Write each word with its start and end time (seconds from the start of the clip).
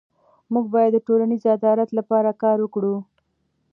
موږ 0.53 0.65
باید 0.75 0.91
د 0.93 0.97
ټولنیز 1.07 1.43
عدالت 1.57 1.89
لپاره 1.99 2.39
کار 2.41 2.57
وکړو. 2.61 2.95